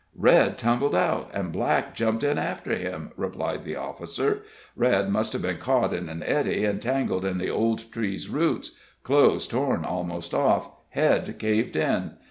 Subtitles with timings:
[0.17, 4.39] "Red tumbled out, and Black jumped in after him," replied the officer.
[4.75, 8.75] "Red must have been caught in an eddy and tangled in the old tree's roots
[9.03, 12.13] clothes torn almost off head caved in.